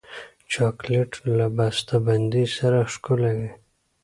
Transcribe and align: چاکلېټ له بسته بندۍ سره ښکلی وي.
چاکلېټ 0.51 1.11
له 1.37 1.47
بسته 1.57 1.95
بندۍ 2.05 2.45
سره 2.57 2.79
ښکلی 2.93 3.33
وي. 3.39 3.51